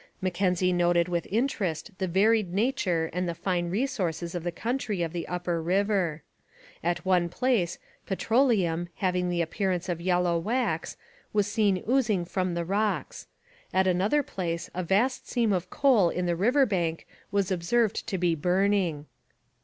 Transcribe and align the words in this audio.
Mackenzie 0.19 0.73
noted 0.73 1.07
with 1.07 1.27
interest 1.29 1.91
the 1.99 2.07
varied 2.07 2.51
nature 2.51 3.11
and 3.13 3.29
the 3.29 3.35
fine 3.35 3.69
resources 3.69 4.33
of 4.33 4.41
the 4.43 4.51
country 4.51 5.03
of 5.03 5.13
the 5.13 5.27
upper 5.27 5.61
river. 5.61 6.23
At 6.83 7.05
one 7.05 7.29
place 7.29 7.77
petroleum, 8.07 8.89
having 8.95 9.29
the 9.29 9.43
appearance 9.43 9.89
of 9.89 10.01
yellow 10.01 10.39
wax, 10.39 10.97
was 11.33 11.45
seen 11.45 11.83
oozing 11.87 12.25
from 12.25 12.55
the 12.55 12.65
rocks; 12.65 13.27
at 13.75 13.85
another 13.85 14.23
place 14.23 14.71
a 14.73 14.81
vast 14.81 15.29
seam 15.29 15.53
of 15.53 15.69
coal 15.69 16.09
in 16.09 16.25
the 16.25 16.35
river 16.35 16.65
bank 16.65 17.05
was 17.29 17.51
observed 17.51 18.07
to 18.07 18.17
be 18.17 18.33
burning. 18.33 19.05